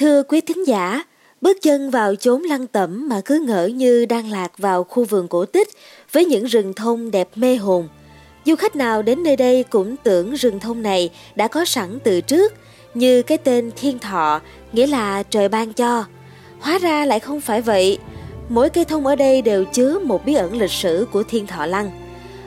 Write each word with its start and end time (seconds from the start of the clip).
Thưa 0.00 0.22
quý 0.22 0.40
thính 0.40 0.66
giả, 0.66 1.04
bước 1.40 1.56
chân 1.62 1.90
vào 1.90 2.14
chốn 2.14 2.42
lăng 2.42 2.66
tẩm 2.66 3.08
mà 3.08 3.20
cứ 3.24 3.44
ngỡ 3.46 3.66
như 3.66 4.06
đang 4.06 4.30
lạc 4.30 4.58
vào 4.58 4.84
khu 4.84 5.04
vườn 5.04 5.28
cổ 5.28 5.44
tích 5.44 5.68
với 6.12 6.24
những 6.24 6.44
rừng 6.44 6.72
thông 6.74 7.10
đẹp 7.10 7.28
mê 7.34 7.56
hồn. 7.56 7.88
Du 8.46 8.56
khách 8.56 8.76
nào 8.76 9.02
đến 9.02 9.22
nơi 9.22 9.36
đây 9.36 9.62
cũng 9.70 9.96
tưởng 9.96 10.34
rừng 10.34 10.60
thông 10.60 10.82
này 10.82 11.10
đã 11.34 11.48
có 11.48 11.64
sẵn 11.64 11.98
từ 12.04 12.20
trước, 12.20 12.52
như 12.94 13.22
cái 13.22 13.38
tên 13.38 13.70
thiên 13.76 13.98
thọ, 13.98 14.40
nghĩa 14.72 14.86
là 14.86 15.22
trời 15.22 15.48
ban 15.48 15.72
cho. 15.72 16.04
Hóa 16.60 16.78
ra 16.78 17.04
lại 17.04 17.20
không 17.20 17.40
phải 17.40 17.62
vậy. 17.62 17.98
Mỗi 18.48 18.70
cây 18.70 18.84
thông 18.84 19.06
ở 19.06 19.16
đây 19.16 19.42
đều 19.42 19.64
chứa 19.64 19.98
một 19.98 20.26
bí 20.26 20.34
ẩn 20.34 20.58
lịch 20.58 20.70
sử 20.70 21.06
của 21.12 21.22
thiên 21.22 21.46
thọ 21.46 21.66
lăng. 21.66 21.90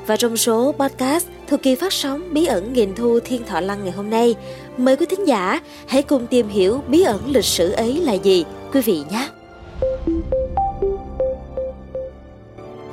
Và 0.08 0.18
trong 0.18 0.38
số 0.38 0.76
podcast 0.80 1.28
thuộc 1.48 1.62
kỳ 1.64 1.76
phát 1.76 1.94
sóng 1.94 2.34
Bí 2.34 2.46
ẩn 2.46 2.74
nghìn 2.74 2.96
thu 2.96 3.20
thiên 3.26 3.46
thọ 3.46 3.60
lăng 3.60 3.84
ngày 3.84 3.92
hôm 3.92 4.10
nay, 4.10 4.36
mời 4.78 4.96
quý 4.96 5.06
thính 5.06 5.28
giả 5.28 5.62
hãy 5.88 6.04
cùng 6.04 6.28
tìm 6.28 6.50
hiểu 6.50 6.82
bí 6.88 7.04
ẩn 7.04 7.20
lịch 7.32 7.46
sử 7.46 7.72
ấy 7.72 8.02
là 8.02 8.14
gì, 8.14 8.46
quý 8.74 8.82
vị 8.82 9.04
nhé. 9.12 9.30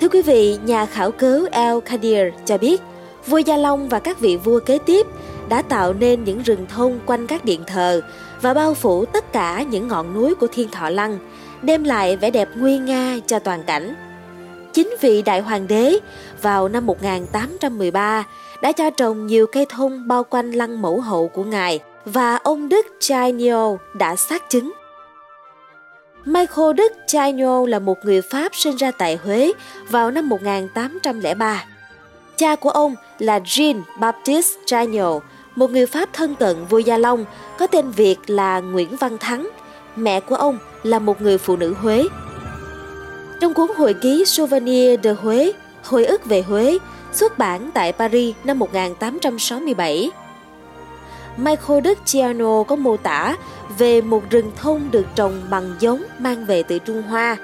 Thưa 0.01 0.09
quý 0.09 0.23
vị, 0.23 0.59
nhà 0.65 0.87
khảo 0.87 1.11
cứu 1.11 1.49
El 1.53 1.79
Kadir 1.85 2.35
cho 2.47 2.59
biết, 2.59 2.81
vua 3.27 3.39
Gia 3.39 3.57
Long 3.57 3.89
và 3.89 3.99
các 3.99 4.21
vị 4.21 4.37
vua 4.37 4.61
kế 4.61 4.79
tiếp 4.87 5.07
đã 5.49 5.63
tạo 5.63 5.93
nên 5.93 6.25
những 6.25 6.43
rừng 6.43 6.67
thông 6.69 7.01
quanh 7.07 7.27
các 7.27 7.45
điện 7.45 7.61
thờ 7.67 8.01
và 8.41 8.55
bao 8.55 8.75
phủ 8.75 9.05
tất 9.05 9.33
cả 9.33 9.63
những 9.63 9.89
ngọn 9.89 10.15
núi 10.15 10.35
của 10.35 10.47
Thiên 10.53 10.69
Thọ 10.69 10.91
Lăng, 10.91 11.19
đem 11.63 11.85
lại 11.85 12.17
vẻ 12.17 12.31
đẹp 12.31 12.49
nguy 12.57 12.79
nga 12.79 13.19
cho 13.27 13.39
toàn 13.39 13.63
cảnh. 13.63 14.10
Chính 14.73 14.95
vị 15.01 15.23
đại 15.23 15.41
hoàng 15.41 15.69
đế 15.69 15.99
vào 16.43 16.69
năm 16.69 16.87
1813 16.87 18.25
đã 18.63 18.73
cho 18.73 18.91
trồng 18.91 19.27
nhiều 19.27 19.47
cây 19.47 19.67
thông 19.69 20.09
bao 20.09 20.25
quanh 20.25 20.53
lăng 20.53 20.83
mẫu 20.83 21.01
hậu 21.01 21.29
của 21.29 21.45
ngài 21.45 21.81
và 22.05 22.37
ông 22.37 22.69
Đức 22.69 22.87
Chainio 23.01 23.77
đã 23.95 24.17
xác 24.17 24.51
chứng. 24.51 24.73
Michael 26.25 26.73
Đức 26.77 26.93
Chainio 27.07 27.67
là 27.67 27.79
một 27.79 27.99
người 28.05 28.23
Pháp 28.23 28.55
sinh 28.55 28.77
ra 28.77 28.91
tại 28.91 29.17
Huế 29.17 29.53
vào 29.89 30.11
năm 30.11 30.29
1803. 30.29 31.65
Cha 32.37 32.57
của 32.57 32.71
ông 32.71 32.95
là 33.19 33.39
Jean 33.39 33.83
Baptiste 34.01 34.61
Chainio, 34.67 35.21
một 35.57 35.71
người 35.71 35.87
Pháp 35.87 36.09
thân 36.13 36.35
cận 36.35 36.65
vua 36.69 36.79
Gia 36.79 36.99
Long, 36.99 37.25
có 37.59 37.67
tên 37.67 37.91
Việt 37.91 38.19
là 38.27 38.61
Nguyễn 38.61 38.97
Văn 38.97 39.19
Thắng. 39.19 39.49
Mẹ 39.97 40.21
của 40.21 40.35
ông 40.35 40.59
là 40.83 40.99
một 40.99 41.23
người 41.23 41.39
phụ 41.39 41.57
nữ 41.57 41.75
Huế. 41.75 42.05
Trong 43.41 43.55
cuốn 43.55 43.71
hồi 43.77 43.95
ký 43.95 44.25
Souvenir 44.25 45.01
de 45.05 45.13
Huế, 45.13 45.53
hồi 45.85 46.05
ức 46.05 46.25
về 46.25 46.43
Huế, 46.43 46.79
xuất 47.13 47.39
bản 47.39 47.71
tại 47.75 47.93
Paris 47.93 48.37
năm 48.45 48.59
1867. 48.59 50.11
Michael 51.37 51.81
Đức 51.81 51.99
Chiano 52.05 52.63
có 52.63 52.77
mô 52.77 52.97
tả 52.97 53.37
về 53.79 54.01
một 54.01 54.31
rừng 54.31 54.51
thông 54.57 54.91
được 54.91 55.07
trồng 55.15 55.43
bằng 55.51 55.75
giống 55.81 56.03
mang 56.19 56.47
về 56.47 56.63
từ 56.63 56.79
Trung 56.79 57.03
Hoa. 57.03 57.37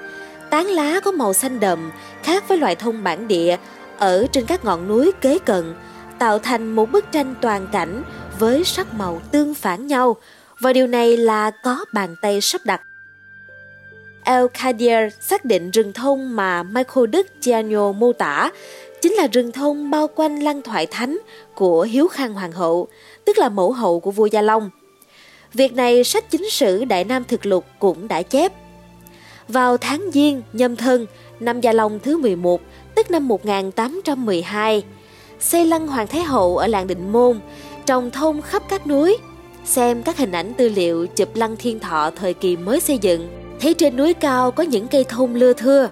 Tán 0.49 0.65
lá 0.65 0.99
có 0.99 1.11
màu 1.11 1.33
xanh 1.33 1.59
đậm, 1.59 1.91
khác 2.23 2.47
với 2.47 2.57
loại 2.57 2.75
thông 2.75 3.03
bản 3.03 3.27
địa 3.27 3.57
ở 3.97 4.27
trên 4.31 4.45
các 4.45 4.65
ngọn 4.65 4.87
núi 4.87 5.11
kế 5.21 5.39
cận, 5.39 5.73
tạo 6.19 6.39
thành 6.39 6.75
một 6.75 6.91
bức 6.91 7.11
tranh 7.11 7.35
toàn 7.41 7.67
cảnh 7.71 8.03
với 8.39 8.63
sắc 8.63 8.93
màu 8.93 9.21
tương 9.31 9.53
phản 9.53 9.87
nhau 9.87 10.15
và 10.59 10.73
điều 10.73 10.87
này 10.87 11.17
là 11.17 11.51
có 11.63 11.85
bàn 11.93 12.15
tay 12.21 12.41
sắp 12.41 12.61
đặt. 12.65 12.81
El 14.27 14.45
Kadir 14.53 15.13
xác 15.21 15.45
định 15.45 15.71
rừng 15.71 15.93
thông 15.93 16.35
mà 16.35 16.63
Michael 16.63 17.07
Đức 17.07 17.27
Giano 17.41 17.91
mô 17.91 18.13
tả 18.13 18.51
chính 19.01 19.13
là 19.13 19.27
rừng 19.27 19.51
thông 19.51 19.89
bao 19.91 20.07
quanh 20.15 20.39
lăng 20.39 20.61
thoại 20.61 20.85
thánh 20.85 21.17
của 21.55 21.81
Hiếu 21.81 22.07
Khang 22.07 22.33
Hoàng 22.33 22.51
hậu, 22.51 22.87
tức 23.25 23.37
là 23.37 23.49
mẫu 23.49 23.71
hậu 23.71 23.99
của 23.99 24.11
vua 24.11 24.25
Gia 24.25 24.41
Long. 24.41 24.69
Việc 25.53 25.73
này 25.73 26.03
sách 26.03 26.31
chính 26.31 26.49
sử 26.49 26.85
Đại 26.85 27.03
Nam 27.03 27.23
Thực 27.23 27.45
Lục 27.45 27.65
cũng 27.79 28.07
đã 28.07 28.21
chép. 28.21 28.53
Vào 29.47 29.77
tháng 29.77 30.09
Giêng 30.13 30.41
nhâm 30.53 30.75
thân 30.75 31.05
năm 31.39 31.61
Gia 31.61 31.73
Long 31.73 31.99
thứ 31.99 32.17
11, 32.17 32.61
tức 32.95 33.11
năm 33.11 33.27
1812, 33.27 34.83
xây 35.39 35.65
lăng 35.65 35.87
Hoàng 35.87 36.07
Thái 36.07 36.21
Hậu 36.21 36.57
ở 36.57 36.67
làng 36.67 36.87
Định 36.87 37.11
Môn, 37.11 37.39
trồng 37.85 38.11
thông 38.11 38.41
khắp 38.41 38.63
các 38.69 38.87
núi, 38.87 39.17
xem 39.65 40.03
các 40.03 40.17
hình 40.17 40.31
ảnh 40.31 40.53
tư 40.53 40.69
liệu 40.69 41.07
chụp 41.07 41.35
lăng 41.35 41.55
thiên 41.55 41.79
thọ 41.79 42.11
thời 42.15 42.33
kỳ 42.33 42.57
mới 42.57 42.79
xây 42.79 42.97
dựng, 42.97 43.36
thấy 43.59 43.73
trên 43.73 43.97
núi 43.97 44.13
cao 44.13 44.51
có 44.51 44.63
những 44.63 44.87
cây 44.87 45.03
thông 45.03 45.35
lưa 45.35 45.53
thưa. 45.53 45.89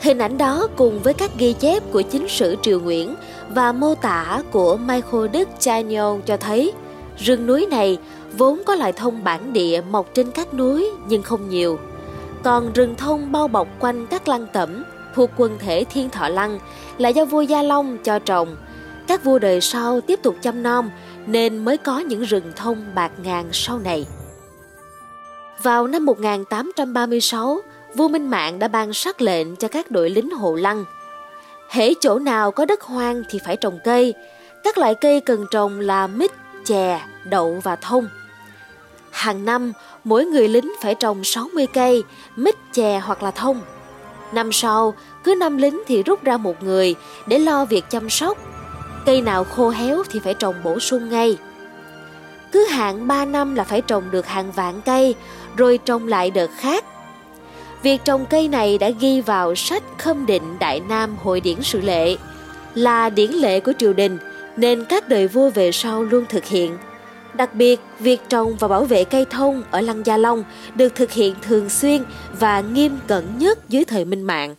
Hình 0.00 0.18
ảnh 0.18 0.38
đó 0.38 0.68
cùng 0.76 1.02
với 1.02 1.14
các 1.14 1.30
ghi 1.38 1.52
chép 1.52 1.82
của 1.92 2.02
chính 2.02 2.28
sử 2.28 2.56
Triều 2.62 2.80
Nguyễn 2.80 3.14
và 3.48 3.72
mô 3.72 3.94
tả 3.94 4.42
của 4.50 4.76
Michael 4.76 5.28
Đức 5.32 5.48
Chagnon 5.58 6.20
cho 6.26 6.36
thấy, 6.36 6.72
rừng 7.18 7.46
núi 7.46 7.66
này 7.70 7.98
vốn 8.32 8.62
có 8.66 8.74
loài 8.74 8.92
thông 8.92 9.24
bản 9.24 9.52
địa 9.52 9.80
mọc 9.90 10.06
trên 10.14 10.30
các 10.30 10.54
núi 10.54 10.90
nhưng 11.08 11.22
không 11.22 11.48
nhiều. 11.48 11.78
Còn 12.42 12.72
rừng 12.72 12.94
thông 12.94 13.32
bao 13.32 13.48
bọc 13.48 13.68
quanh 13.80 14.06
các 14.06 14.28
lăng 14.28 14.46
tẩm 14.52 14.84
thuộc 15.14 15.30
quần 15.36 15.58
thể 15.58 15.84
Thiên 15.84 16.10
Thọ 16.10 16.28
Lăng 16.28 16.58
là 16.98 17.08
do 17.08 17.24
vua 17.24 17.40
Gia 17.40 17.62
Long 17.62 17.98
cho 17.98 18.18
trồng. 18.18 18.56
Các 19.06 19.24
vua 19.24 19.38
đời 19.38 19.60
sau 19.60 20.00
tiếp 20.00 20.20
tục 20.22 20.36
chăm 20.42 20.62
nom 20.62 20.90
nên 21.26 21.58
mới 21.58 21.76
có 21.76 21.98
những 21.98 22.22
rừng 22.22 22.52
thông 22.56 22.84
bạc 22.94 23.12
ngàn 23.24 23.44
sau 23.52 23.78
này. 23.78 24.06
Vào 25.62 25.86
năm 25.86 26.06
1836, 26.06 27.60
vua 27.94 28.08
Minh 28.08 28.30
Mạng 28.30 28.58
đã 28.58 28.68
ban 28.68 28.92
sắc 28.92 29.20
lệnh 29.20 29.56
cho 29.56 29.68
các 29.68 29.90
đội 29.90 30.10
lính 30.10 30.30
hộ 30.30 30.54
lăng. 30.54 30.84
Hễ 31.68 31.92
chỗ 32.00 32.18
nào 32.18 32.50
có 32.50 32.64
đất 32.64 32.82
hoang 32.82 33.22
thì 33.30 33.38
phải 33.44 33.56
trồng 33.56 33.78
cây. 33.84 34.14
Các 34.64 34.78
loại 34.78 34.94
cây 34.94 35.20
cần 35.20 35.46
trồng 35.50 35.80
là 35.80 36.06
mít, 36.06 36.30
chè, 36.64 37.06
đậu 37.24 37.60
và 37.62 37.76
thông. 37.76 38.08
Hàng 39.10 39.44
năm, 39.44 39.72
mỗi 40.04 40.24
người 40.24 40.48
lính 40.48 40.72
phải 40.82 40.94
trồng 40.94 41.24
60 41.24 41.66
cây, 41.66 42.02
mít, 42.36 42.54
chè 42.72 42.98
hoặc 42.98 43.22
là 43.22 43.30
thông. 43.30 43.60
Năm 44.32 44.52
sau, 44.52 44.94
cứ 45.24 45.34
năm 45.34 45.56
lính 45.56 45.82
thì 45.86 46.02
rút 46.02 46.24
ra 46.24 46.36
một 46.36 46.62
người 46.62 46.94
để 47.26 47.38
lo 47.38 47.64
việc 47.64 47.84
chăm 47.90 48.10
sóc. 48.10 48.38
Cây 49.06 49.22
nào 49.22 49.44
khô 49.44 49.70
héo 49.70 50.02
thì 50.10 50.20
phải 50.20 50.34
trồng 50.34 50.54
bổ 50.64 50.78
sung 50.80 51.10
ngay. 51.10 51.38
Cứ 52.52 52.64
hạn 52.64 53.06
3 53.06 53.24
năm 53.24 53.54
là 53.54 53.64
phải 53.64 53.80
trồng 53.80 54.10
được 54.10 54.26
hàng 54.26 54.52
vạn 54.52 54.80
cây, 54.80 55.14
rồi 55.56 55.78
trồng 55.78 56.08
lại 56.08 56.30
đợt 56.30 56.50
khác. 56.56 56.84
Việc 57.82 58.04
trồng 58.04 58.26
cây 58.26 58.48
này 58.48 58.78
đã 58.78 58.90
ghi 58.90 59.20
vào 59.20 59.54
sách 59.54 59.82
Khâm 59.98 60.26
định 60.26 60.58
Đại 60.58 60.80
Nam 60.88 61.16
Hội 61.22 61.40
điển 61.40 61.62
sự 61.62 61.80
lệ, 61.80 62.16
là 62.74 63.10
điển 63.10 63.30
lệ 63.30 63.60
của 63.60 63.72
triều 63.78 63.92
đình 63.92 64.18
nên 64.56 64.84
các 64.84 65.08
đời 65.08 65.28
vua 65.28 65.50
về 65.50 65.72
sau 65.72 66.02
luôn 66.02 66.24
thực 66.28 66.44
hiện. 66.44 66.78
Đặc 67.34 67.54
biệt, 67.54 67.80
việc 67.98 68.20
trồng 68.28 68.56
và 68.56 68.68
bảo 68.68 68.84
vệ 68.84 69.04
cây 69.04 69.26
thông 69.30 69.62
ở 69.70 69.80
Lăng 69.80 70.06
Gia 70.06 70.16
Long 70.16 70.44
được 70.74 70.94
thực 70.94 71.12
hiện 71.12 71.34
thường 71.42 71.70
xuyên 71.70 72.04
và 72.38 72.60
nghiêm 72.60 72.98
cẩn 73.06 73.38
nhất 73.38 73.68
dưới 73.68 73.84
thời 73.84 74.04
Minh 74.04 74.22
Mạng. 74.22 74.54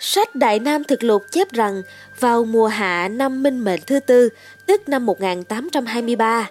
Sách 0.00 0.34
Đại 0.34 0.58
Nam 0.58 0.84
Thực 0.84 1.02
Lục 1.02 1.22
chép 1.30 1.52
rằng 1.52 1.82
vào 2.20 2.44
mùa 2.44 2.66
hạ 2.66 3.08
năm 3.08 3.42
Minh 3.42 3.64
Mệnh 3.64 3.80
thứ 3.86 4.00
tư, 4.00 4.28
tức 4.66 4.88
năm 4.88 5.06
1823, 5.06 6.48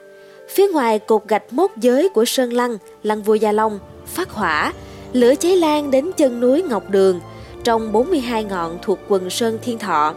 phía 0.49 0.67
ngoài 0.67 0.99
cột 0.99 1.27
gạch 1.27 1.53
mốt 1.53 1.71
giới 1.77 2.09
của 2.09 2.25
Sơn 2.25 2.53
Lăng, 2.53 2.77
Lăng 3.03 3.23
Vua 3.23 3.33
Gia 3.33 3.51
Long, 3.51 3.79
phát 4.05 4.29
hỏa, 4.29 4.73
lửa 5.13 5.35
cháy 5.35 5.57
lan 5.57 5.91
đến 5.91 6.11
chân 6.17 6.39
núi 6.39 6.61
Ngọc 6.61 6.89
Đường, 6.89 7.19
trong 7.63 7.91
42 7.91 8.43
ngọn 8.43 8.77
thuộc 8.81 8.99
quần 9.07 9.29
Sơn 9.29 9.59
Thiên 9.61 9.79
Thọ. 9.79 10.13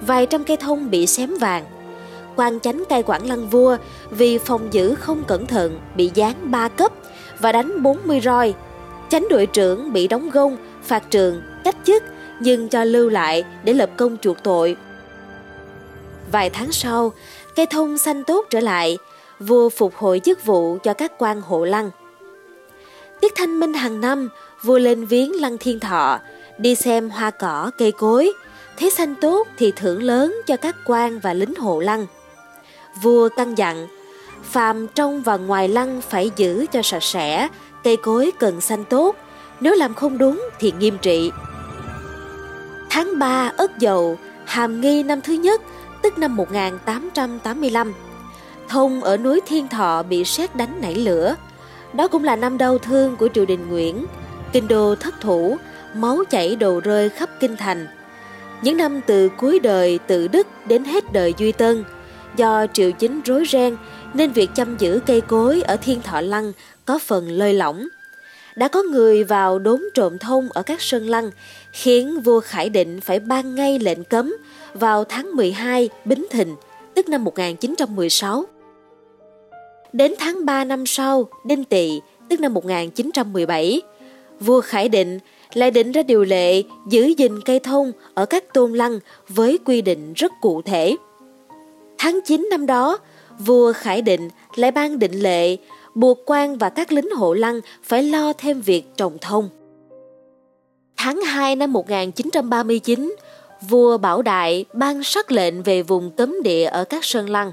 Vài 0.00 0.26
trăm 0.26 0.44
cây 0.44 0.56
thông 0.56 0.90
bị 0.90 1.06
xém 1.06 1.34
vàng. 1.40 1.64
quan 2.36 2.60
chánh 2.60 2.84
cai 2.88 3.02
quản 3.02 3.26
lăng 3.26 3.48
vua 3.48 3.76
vì 4.10 4.38
phòng 4.38 4.68
giữ 4.72 4.94
không 4.94 5.24
cẩn 5.24 5.46
thận 5.46 5.80
bị 5.96 6.10
giáng 6.14 6.50
ba 6.50 6.68
cấp 6.68 6.92
và 7.38 7.52
đánh 7.52 7.82
40 7.82 8.20
roi. 8.20 8.54
Chánh 9.08 9.28
đội 9.30 9.46
trưởng 9.46 9.92
bị 9.92 10.08
đóng 10.08 10.30
gông, 10.30 10.56
phạt 10.82 11.10
trường, 11.10 11.42
cách 11.64 11.76
chức 11.84 12.02
nhưng 12.40 12.68
cho 12.68 12.84
lưu 12.84 13.08
lại 13.08 13.44
để 13.64 13.72
lập 13.72 13.90
công 13.96 14.16
chuộc 14.18 14.42
tội. 14.42 14.76
Vài 16.32 16.50
tháng 16.50 16.72
sau, 16.72 17.12
cây 17.56 17.66
thông 17.66 17.98
xanh 17.98 18.24
tốt 18.24 18.46
trở 18.50 18.60
lại, 18.60 18.98
vua 19.40 19.68
phục 19.68 19.96
hồi 19.96 20.20
chức 20.24 20.44
vụ 20.44 20.78
cho 20.82 20.94
các 20.94 21.12
quan 21.18 21.40
hộ 21.40 21.64
lăng. 21.64 21.90
Tiết 23.20 23.32
thanh 23.36 23.60
minh 23.60 23.74
hàng 23.74 24.00
năm, 24.00 24.28
vua 24.62 24.78
lên 24.78 25.06
viếng 25.06 25.40
lăng 25.40 25.58
thiên 25.58 25.80
thọ, 25.80 26.18
đi 26.58 26.74
xem 26.74 27.10
hoa 27.10 27.30
cỏ, 27.30 27.70
cây 27.78 27.92
cối, 27.92 28.32
thấy 28.78 28.90
xanh 28.90 29.14
tốt 29.14 29.48
thì 29.58 29.72
thưởng 29.76 30.02
lớn 30.02 30.36
cho 30.46 30.56
các 30.56 30.76
quan 30.86 31.18
và 31.18 31.34
lính 31.34 31.54
hộ 31.54 31.80
lăng. 31.80 32.06
Vua 33.02 33.28
căn 33.36 33.54
dặn, 33.54 33.86
phàm 34.42 34.86
trong 34.86 35.22
và 35.22 35.36
ngoài 35.36 35.68
lăng 35.68 36.00
phải 36.00 36.30
giữ 36.36 36.66
cho 36.72 36.82
sạch 36.82 37.02
sẽ, 37.02 37.48
cây 37.84 37.96
cối 37.96 38.32
cần 38.38 38.60
xanh 38.60 38.84
tốt, 38.84 39.16
nếu 39.60 39.74
làm 39.74 39.94
không 39.94 40.18
đúng 40.18 40.48
thì 40.58 40.72
nghiêm 40.78 40.98
trị. 41.02 41.32
Tháng 42.90 43.18
3 43.18 43.52
Ất 43.56 43.70
Dậu, 43.80 44.18
Hàm 44.44 44.80
Nghi 44.80 45.02
năm 45.02 45.20
thứ 45.20 45.32
nhất, 45.32 45.62
tức 46.02 46.18
năm 46.18 46.36
1885. 46.36 47.92
Thông 48.70 49.04
ở 49.04 49.16
núi 49.16 49.40
Thiên 49.46 49.68
Thọ 49.68 50.02
bị 50.02 50.24
sét 50.24 50.56
đánh 50.56 50.80
nảy 50.80 50.94
lửa. 50.94 51.36
Đó 51.92 52.08
cũng 52.08 52.24
là 52.24 52.36
năm 52.36 52.58
đau 52.58 52.78
thương 52.78 53.16
của 53.16 53.28
triều 53.34 53.46
đình 53.46 53.68
Nguyễn. 53.68 54.06
Kinh 54.52 54.68
đô 54.68 54.94
thất 54.94 55.20
thủ, 55.20 55.56
máu 55.94 56.24
chảy 56.30 56.56
đồ 56.56 56.80
rơi 56.80 57.08
khắp 57.08 57.30
kinh 57.40 57.56
thành. 57.56 57.86
Những 58.62 58.76
năm 58.76 59.00
từ 59.06 59.28
cuối 59.28 59.58
đời 59.58 59.98
tự 60.06 60.28
Đức 60.28 60.46
đến 60.66 60.84
hết 60.84 61.12
đời 61.12 61.34
Duy 61.38 61.52
Tân, 61.52 61.84
do 62.36 62.66
triều 62.72 62.92
chính 62.92 63.20
rối 63.24 63.44
ren 63.48 63.76
nên 64.14 64.32
việc 64.32 64.50
chăm 64.54 64.76
giữ 64.76 65.00
cây 65.06 65.20
cối 65.20 65.62
ở 65.62 65.76
Thiên 65.76 66.02
Thọ 66.02 66.20
Lăng 66.20 66.52
có 66.84 66.98
phần 66.98 67.28
lơi 67.28 67.54
lỏng. 67.54 67.88
Đã 68.56 68.68
có 68.68 68.82
người 68.82 69.24
vào 69.24 69.58
đốn 69.58 69.82
trộm 69.94 70.18
thông 70.18 70.48
ở 70.52 70.62
các 70.62 70.80
sơn 70.80 71.08
lăng, 71.08 71.30
khiến 71.72 72.20
vua 72.20 72.40
Khải 72.40 72.68
Định 72.68 73.00
phải 73.00 73.20
ban 73.20 73.54
ngay 73.54 73.78
lệnh 73.78 74.04
cấm 74.04 74.36
vào 74.74 75.04
tháng 75.04 75.36
12 75.36 75.88
Bính 76.04 76.26
Thìn, 76.30 76.54
tức 76.94 77.08
năm 77.08 77.24
1916. 77.24 78.46
Đến 79.92 80.14
tháng 80.18 80.44
3 80.44 80.64
năm 80.64 80.86
sau, 80.86 81.28
Đinh 81.44 81.64
Tỵ, 81.64 82.00
tức 82.28 82.40
năm 82.40 82.54
1917, 82.54 83.82
vua 84.40 84.60
Khải 84.60 84.88
Định 84.88 85.18
lại 85.54 85.70
định 85.70 85.92
ra 85.92 86.02
điều 86.02 86.24
lệ 86.24 86.62
giữ 86.88 87.06
gìn 87.06 87.40
cây 87.40 87.58
thông 87.58 87.92
ở 88.14 88.26
các 88.26 88.54
tôn 88.54 88.72
lăng 88.72 88.98
với 89.28 89.58
quy 89.64 89.82
định 89.82 90.12
rất 90.12 90.32
cụ 90.40 90.62
thể. 90.62 90.96
Tháng 91.98 92.20
9 92.24 92.48
năm 92.50 92.66
đó, 92.66 92.98
vua 93.38 93.72
Khải 93.72 94.02
Định 94.02 94.30
lại 94.56 94.70
ban 94.70 94.98
định 94.98 95.12
lệ 95.12 95.56
buộc 95.94 96.18
quan 96.26 96.58
và 96.58 96.70
các 96.70 96.92
lính 96.92 97.10
hộ 97.10 97.34
lăng 97.34 97.60
phải 97.82 98.02
lo 98.02 98.32
thêm 98.32 98.60
việc 98.60 98.84
trồng 98.96 99.18
thông. 99.20 99.48
Tháng 100.96 101.20
2 101.20 101.56
năm 101.56 101.72
1939, 101.72 103.14
vua 103.68 103.98
Bảo 103.98 104.22
Đại 104.22 104.64
ban 104.72 105.02
sắc 105.02 105.32
lệnh 105.32 105.62
về 105.62 105.82
vùng 105.82 106.10
cấm 106.10 106.42
địa 106.42 106.64
ở 106.64 106.84
các 106.84 107.04
sơn 107.04 107.30
lăng. 107.30 107.52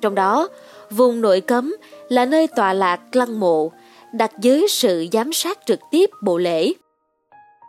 Trong 0.00 0.14
đó, 0.14 0.48
vùng 0.92 1.20
nội 1.20 1.40
cấm 1.40 1.76
là 2.08 2.24
nơi 2.24 2.46
tọa 2.46 2.72
lạc 2.72 3.16
lăng 3.16 3.40
mộ, 3.40 3.72
đặt 4.12 4.32
dưới 4.40 4.66
sự 4.68 5.06
giám 5.12 5.32
sát 5.32 5.58
trực 5.66 5.78
tiếp 5.90 6.10
bộ 6.22 6.38
lễ. 6.38 6.72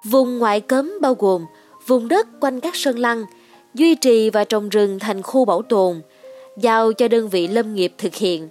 Vùng 0.06 0.38
ngoại 0.40 0.62
cấm 0.62 0.92
bao 1.02 1.14
gồm 1.14 1.46
vùng 1.88 2.08
đất 2.08 2.28
quanh 2.40 2.60
các 2.60 2.76
sơn 2.76 3.00
lăng, 3.00 3.26
duy 3.74 3.96
trì 3.96 4.30
và 4.30 4.44
trồng 4.44 4.70
rừng 4.70 5.00
thành 5.00 5.22
khu 5.22 5.46
bảo 5.46 5.62
tồn, 5.62 6.02
giao 6.58 6.94
cho 6.94 7.08
đơn 7.08 7.30
vị 7.30 7.48
lâm 7.48 7.74
nghiệp 7.74 7.94
thực 7.98 8.16
hiện. 8.16 8.50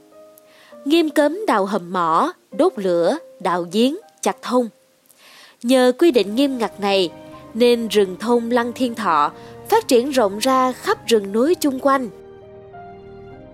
Nghiêm 0.85 1.11
cấm 1.11 1.47
đào 1.47 1.67
hầm 1.67 1.93
mỏ, 1.93 2.33
đốt 2.51 2.73
lửa, 2.77 3.19
đào 3.41 3.67
giếng, 3.73 3.97
chặt 4.23 4.37
thông. 4.43 4.69
Nhờ 5.63 5.93
quy 5.99 6.11
định 6.11 6.35
nghiêm 6.35 6.59
ngặt 6.59 6.81
này, 6.81 7.11
nên 7.55 7.89
rừng 7.89 8.17
thông 8.21 8.51
Lăng 8.51 8.73
Thiên 8.73 8.95
Thọ 8.95 9.33
phát 9.69 9.89
triển 9.89 10.11
rộng 10.11 10.39
ra 10.39 10.73
khắp 10.73 11.07
rừng 11.07 11.33
núi 11.33 11.55
chung 11.55 11.79
quanh. 11.81 12.09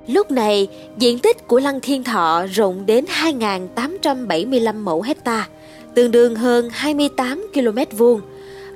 Lúc 0.09 0.31
này, 0.31 0.69
diện 0.99 1.19
tích 1.19 1.49
của 1.49 1.61
Lăng 1.61 1.81
Thiên 1.81 2.05
Thọ 2.05 2.47
rộng 2.53 2.87
đến 2.87 3.05
2.875 3.05 4.75
mẫu 4.75 5.03
hecta, 5.03 5.49
tương 5.95 6.11
đương 6.11 6.35
hơn 6.35 6.69
28 6.73 7.47
km 7.55 7.97
vuông, 7.97 8.21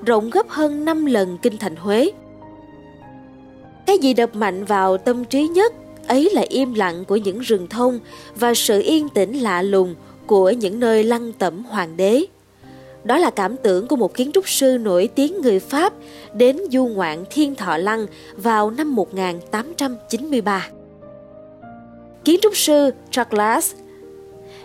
rộng 0.07 0.31
gấp 0.31 0.49
hơn 0.49 0.85
5 0.85 1.07
lần 1.07 1.39
kinh 1.43 1.59
thành 1.59 1.77
Huế. 1.77 2.11
Cái 3.87 3.99
gì 3.99 4.15
đập 4.15 4.35
mạnh 4.35 4.65
vào 4.65 4.99
tâm 4.99 5.25
trí 5.25 5.49
nhất 5.49 5.73
ấy 6.09 6.31
là 6.33 6.43
im 6.49 6.75
lặng 6.75 7.05
của 7.05 7.17
những 7.17 7.39
rừng 7.39 7.67
thông 7.69 7.99
và 8.37 8.55
sự 8.55 8.81
yên 8.81 9.09
tĩnh 9.09 9.39
lạ 9.39 9.63
lùng 9.63 9.95
của 10.27 10.51
những 10.51 10.81
nơi 10.81 11.05
lăng 11.05 11.33
tẩm 11.33 11.65
hoàng 11.65 11.97
đế. 11.97 12.25
Đó 13.05 13.19
là 13.19 13.31
cảm 13.31 13.57
tưởng 13.57 13.87
của 13.87 13.97
một 13.97 14.15
kiến 14.15 14.31
trúc 14.33 14.49
sư 14.49 14.79
nổi 14.81 15.09
tiếng 15.15 15.41
người 15.41 15.61
Pháp 15.61 15.93
đến 16.35 16.59
du 16.71 16.87
ngoạn 16.87 17.25
Thiên 17.31 17.55
Thọ 17.55 17.77
Lăng 17.77 18.07
vào 18.37 18.71
năm 18.71 18.95
1893. 18.95 20.69
Kiến 22.25 22.41
trúc 22.43 22.57
sư 22.57 22.91
Charles 23.11 23.75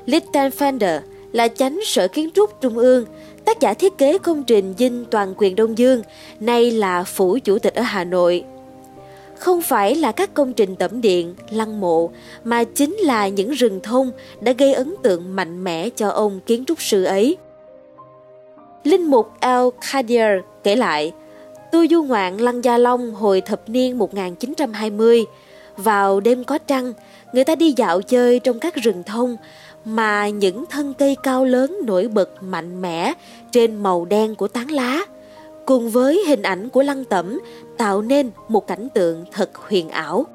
Lichtenfelder 0.06 1.00
là 1.32 1.48
chánh 1.48 1.80
sở 1.84 2.08
kiến 2.08 2.30
trúc 2.34 2.62
trung 2.62 2.78
ương, 2.78 3.06
tác 3.46 3.60
giả 3.60 3.74
thiết 3.74 3.98
kế 3.98 4.18
công 4.18 4.44
trình 4.44 4.74
dinh 4.78 5.06
toàn 5.12 5.34
quyền 5.38 5.56
Đông 5.56 5.78
Dương, 5.78 6.02
nay 6.40 6.72
là 6.72 7.04
phủ 7.04 7.38
chủ 7.44 7.60
tịch 7.60 7.76
ở 7.76 7.82
Hà 7.82 8.04
Nội. 8.04 8.44
Không 9.38 9.62
phải 9.62 9.96
là 9.96 10.12
các 10.12 10.34
công 10.34 10.54
trình 10.54 10.76
tẩm 10.76 11.02
điện, 11.02 11.36
lăng 11.50 11.80
mộ, 11.80 12.10
mà 12.44 12.64
chính 12.64 12.94
là 12.94 13.28
những 13.28 13.52
rừng 13.52 13.80
thông 13.84 14.12
đã 14.42 14.52
gây 14.52 14.74
ấn 14.74 14.96
tượng 15.04 15.36
mạnh 15.36 15.64
mẽ 15.64 15.90
cho 15.90 16.10
ông 16.10 16.40
kiến 16.46 16.66
trúc 16.66 16.82
sư 16.82 17.04
ấy. 17.04 17.38
Linh 18.84 19.06
mục 19.06 19.32
Al 19.40 19.68
Khadir 19.82 20.44
kể 20.64 20.76
lại, 20.76 21.14
tôi 21.72 21.88
du 21.92 22.04
ngoạn 22.04 22.38
Lăng 22.38 22.64
Gia 22.64 22.78
Long 22.78 23.12
hồi 23.12 23.42
thập 23.42 23.70
niên 23.70 23.98
1920. 23.98 25.26
Vào 25.78 26.20
đêm 26.20 26.44
có 26.44 26.58
trăng, 26.58 26.94
người 27.34 27.44
ta 27.44 27.56
đi 27.56 27.74
dạo 27.78 28.02
chơi 28.02 28.40
trong 28.40 28.60
các 28.60 28.76
rừng 28.76 29.04
thông 29.04 29.36
mà 29.86 30.30
những 30.30 30.66
thân 30.70 30.94
cây 30.94 31.18
cao 31.24 31.46
lớn 31.46 31.78
nổi 31.86 32.08
bật 32.08 32.44
mạnh 32.44 32.82
mẽ 32.82 33.14
trên 33.52 33.76
màu 33.76 34.06
đen 34.06 34.36
của 34.36 34.48
tán 34.48 34.72
lá 34.72 35.06
cùng 35.66 35.90
với 35.90 36.24
hình 36.28 36.42
ảnh 36.42 36.70
của 36.70 36.84
lăng 36.84 37.06
tẩm 37.06 37.40
tạo 37.78 38.02
nên 38.02 38.32
một 38.48 38.68
cảnh 38.68 38.88
tượng 38.94 39.26
thật 39.32 39.56
huyền 39.56 39.90
ảo. 39.90 40.26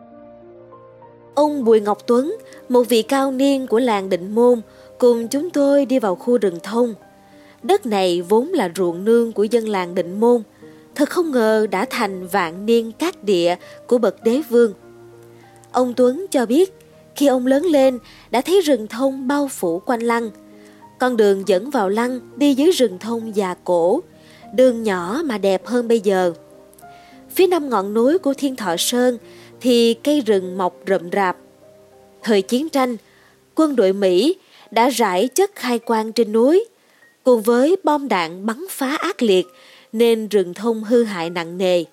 Ông 1.35 1.65
Bùi 1.65 1.81
Ngọc 1.81 1.99
Tuấn, 2.07 2.37
một 2.69 2.83
vị 2.89 3.03
cao 3.03 3.33
niên 3.33 3.67
của 3.67 3.79
làng 3.79 4.09
Định 4.09 4.35
Môn, 4.35 4.61
cùng 4.99 5.29
chúng 5.29 5.51
tôi 5.51 5.87
đi 5.87 5.99
vào 5.99 6.15
khu 6.15 6.39
rừng 6.39 6.59
thông. 6.63 6.95
Đất 7.63 7.87
này 7.87 8.23
vốn 8.23 8.49
là 8.49 8.71
ruộng 8.77 9.05
nương 9.05 9.33
của 9.33 9.45
dân 9.45 9.69
làng 9.69 9.95
Định 9.95 10.21
Môn, 10.21 10.43
thật 10.95 11.11
không 11.11 11.31
ngờ 11.31 11.67
đã 11.71 11.85
thành 11.91 12.27
vạn 12.27 12.67
niên 12.67 12.93
cát 12.93 13.25
địa 13.25 13.57
của 13.87 13.99
bậc 13.99 14.25
đế 14.25 14.43
vương. 14.49 14.73
Ông 15.73 15.95
Tuấn 15.95 16.27
cho 16.31 16.47
biết, 16.47 16.75
khi 17.17 17.27
ông 17.27 17.47
lớn 17.47 17.65
lên 17.65 17.99
đã 18.31 18.41
thấy 18.41 18.61
rừng 18.61 18.87
thông 18.87 19.29
bao 19.29 19.49
phủ 19.49 19.83
quanh 19.87 20.01
lăng. 20.01 20.31
Con 20.99 21.17
đường 21.17 21.49
dẫn 21.49 21.71
vào 21.71 21.89
lăng 21.89 22.21
đi 22.37 22.55
dưới 22.55 22.71
rừng 22.71 22.99
thông 22.99 23.37
già 23.37 23.55
cổ, 23.65 24.01
đường 24.55 24.83
nhỏ 24.83 25.23
mà 25.25 25.39
đẹp 25.39 25.67
hơn 25.67 25.89
bây 25.89 26.01
giờ. 26.01 26.33
Phía 27.31 27.47
năm 27.47 27.71
ngọn 27.71 27.95
núi 27.95 28.19
của 28.19 28.35
Thiên 28.35 28.57
Thọ 28.57 28.77
Sơn 28.79 29.19
thì 29.61 29.95
cây 29.95 30.21
rừng 30.21 30.59
mọc 30.59 30.75
rậm 30.87 31.11
rạp. 31.13 31.37
Thời 32.23 32.43
chiến 32.43 32.69
tranh, 32.69 32.97
quân 33.55 33.77
đội 33.77 33.93
Mỹ 33.93 34.37
đã 34.71 34.89
rải 34.89 35.29
chất 35.29 35.55
khai 35.55 35.79
quang 35.79 36.13
trên 36.13 36.33
núi, 36.33 36.65
cùng 37.25 37.43
với 37.43 37.77
bom 37.85 38.09
đạn 38.09 38.47
bắn 38.47 38.65
phá 38.71 38.97
ác 38.97 39.23
liệt 39.23 39.47
nên 39.93 40.29
rừng 40.29 40.55
thông 40.55 40.85
hư 40.85 41.05
hại 41.05 41.31
nặng 41.31 41.59
nề. 41.59 41.85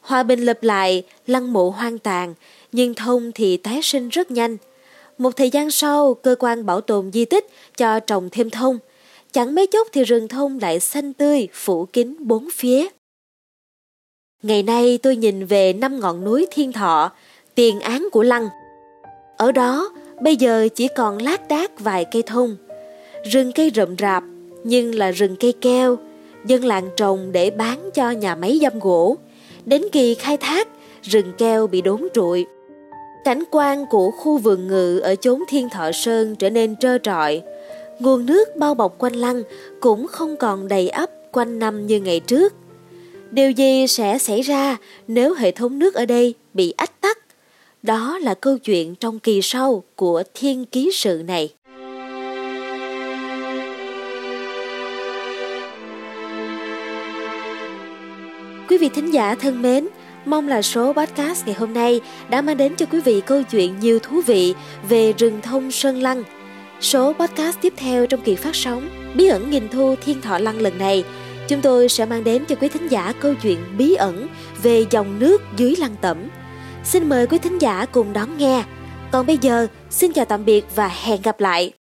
Hòa 0.00 0.22
bình 0.22 0.40
lập 0.40 0.58
lại, 0.62 1.02
lăng 1.26 1.52
mộ 1.52 1.70
hoang 1.70 1.98
tàn, 1.98 2.34
nhưng 2.72 2.94
thông 2.94 3.32
thì 3.32 3.56
tái 3.56 3.80
sinh 3.82 4.08
rất 4.08 4.30
nhanh. 4.30 4.56
Một 5.18 5.36
thời 5.36 5.50
gian 5.50 5.70
sau, 5.70 6.14
cơ 6.14 6.34
quan 6.38 6.66
bảo 6.66 6.80
tồn 6.80 7.12
di 7.12 7.24
tích 7.24 7.46
cho 7.76 8.00
trồng 8.00 8.28
thêm 8.32 8.50
thông. 8.50 8.78
Chẳng 9.32 9.54
mấy 9.54 9.66
chốc 9.66 9.88
thì 9.92 10.04
rừng 10.04 10.28
thông 10.28 10.58
lại 10.58 10.80
xanh 10.80 11.12
tươi, 11.12 11.48
phủ 11.52 11.86
kín 11.86 12.16
bốn 12.18 12.48
phía. 12.54 12.86
Ngày 14.42 14.62
nay 14.62 14.98
tôi 15.02 15.16
nhìn 15.16 15.46
về 15.46 15.72
năm 15.72 16.00
ngọn 16.00 16.24
núi 16.24 16.46
thiên 16.50 16.72
thọ, 16.72 17.12
tiền 17.54 17.80
án 17.80 18.08
của 18.12 18.22
lăng. 18.22 18.48
Ở 19.36 19.52
đó, 19.52 19.90
bây 20.22 20.36
giờ 20.36 20.68
chỉ 20.74 20.88
còn 20.96 21.22
lác 21.22 21.48
đác 21.48 21.80
vài 21.80 22.04
cây 22.12 22.22
thông. 22.22 22.56
Rừng 23.24 23.52
cây 23.52 23.70
rậm 23.74 23.96
rạp, 23.98 24.24
nhưng 24.64 24.94
là 24.94 25.10
rừng 25.10 25.36
cây 25.40 25.54
keo, 25.60 25.98
dân 26.46 26.64
làng 26.64 26.90
trồng 26.96 27.32
để 27.32 27.50
bán 27.50 27.90
cho 27.94 28.10
nhà 28.10 28.34
máy 28.34 28.58
dăm 28.62 28.78
gỗ. 28.78 29.16
Đến 29.64 29.82
kỳ 29.92 30.14
khai 30.14 30.36
thác, 30.36 30.68
rừng 31.02 31.32
keo 31.38 31.66
bị 31.66 31.80
đốn 31.82 32.08
trụi. 32.14 32.46
Cảnh 33.24 33.42
quan 33.50 33.86
của 33.86 34.10
khu 34.10 34.38
vườn 34.38 34.68
ngự 34.68 34.98
ở 34.98 35.14
chốn 35.16 35.42
Thiên 35.48 35.68
Thọ 35.68 35.92
Sơn 35.92 36.36
trở 36.36 36.50
nên 36.50 36.76
trơ 36.76 36.98
trọi. 36.98 37.42
Nguồn 37.98 38.26
nước 38.26 38.56
bao 38.56 38.74
bọc 38.74 38.98
quanh 38.98 39.12
lăng 39.12 39.42
cũng 39.80 40.06
không 40.06 40.36
còn 40.36 40.68
đầy 40.68 40.88
ấp 40.88 41.10
quanh 41.32 41.58
năm 41.58 41.86
như 41.86 42.00
ngày 42.00 42.20
trước. 42.20 42.54
Điều 43.30 43.50
gì 43.50 43.86
sẽ 43.86 44.18
xảy 44.18 44.40
ra 44.40 44.76
nếu 45.08 45.34
hệ 45.34 45.50
thống 45.50 45.78
nước 45.78 45.94
ở 45.94 46.06
đây 46.06 46.34
bị 46.54 46.74
ách 46.76 47.00
tắc? 47.00 47.18
Đó 47.82 48.18
là 48.18 48.34
câu 48.34 48.58
chuyện 48.58 48.94
trong 48.94 49.18
kỳ 49.18 49.40
sau 49.42 49.82
của 49.96 50.22
thiên 50.34 50.64
ký 50.64 50.90
sự 50.94 51.22
này. 51.26 51.54
Quý 58.68 58.78
vị 58.78 58.88
thính 58.88 59.14
giả 59.14 59.34
thân 59.34 59.62
mến, 59.62 59.88
mong 60.24 60.48
là 60.48 60.62
số 60.62 60.92
podcast 60.92 61.46
ngày 61.46 61.54
hôm 61.54 61.74
nay 61.74 62.00
đã 62.30 62.42
mang 62.42 62.56
đến 62.56 62.76
cho 62.76 62.86
quý 62.86 63.00
vị 63.00 63.20
câu 63.26 63.42
chuyện 63.42 63.80
nhiều 63.80 63.98
thú 63.98 64.20
vị 64.26 64.54
về 64.88 65.12
rừng 65.12 65.40
thông 65.42 65.70
Sơn 65.70 66.02
Lăng. 66.02 66.22
Số 66.80 67.12
podcast 67.12 67.58
tiếp 67.60 67.72
theo 67.76 68.06
trong 68.06 68.20
kỳ 68.20 68.34
phát 68.34 68.56
sóng 68.56 68.88
Bí 69.14 69.26
ẩn 69.26 69.50
nghìn 69.50 69.68
thu 69.68 69.94
thiên 70.04 70.20
thọ 70.20 70.38
lăng 70.38 70.60
lần 70.60 70.78
này 70.78 71.04
chúng 71.50 71.60
tôi 71.60 71.88
sẽ 71.88 72.06
mang 72.06 72.24
đến 72.24 72.44
cho 72.44 72.54
quý 72.54 72.68
thính 72.68 72.88
giả 72.88 73.12
câu 73.20 73.34
chuyện 73.42 73.58
bí 73.78 73.94
ẩn 73.94 74.28
về 74.62 74.84
dòng 74.90 75.18
nước 75.18 75.42
dưới 75.56 75.76
lăng 75.76 75.96
tẩm. 76.00 76.16
Xin 76.84 77.08
mời 77.08 77.26
quý 77.26 77.38
thính 77.38 77.58
giả 77.58 77.86
cùng 77.92 78.12
đón 78.12 78.38
nghe. 78.38 78.64
Còn 79.12 79.26
bây 79.26 79.38
giờ, 79.38 79.66
xin 79.90 80.12
chào 80.12 80.24
tạm 80.24 80.44
biệt 80.44 80.64
và 80.74 80.88
hẹn 80.88 81.22
gặp 81.22 81.40
lại. 81.40 81.79